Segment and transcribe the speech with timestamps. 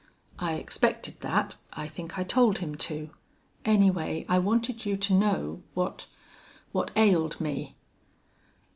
[0.39, 1.57] "I expected that.
[1.73, 3.11] I think I told him to.
[3.65, 6.07] Anyway, I wanted you to know what
[6.71, 7.75] what ailed me."